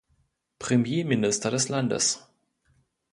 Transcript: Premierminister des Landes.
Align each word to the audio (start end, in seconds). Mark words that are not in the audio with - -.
Premierminister 0.57 1.51
des 1.51 1.69
Landes. 1.69 2.27